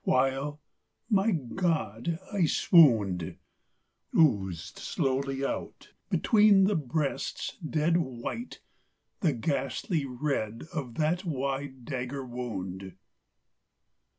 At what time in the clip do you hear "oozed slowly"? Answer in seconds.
4.17-5.45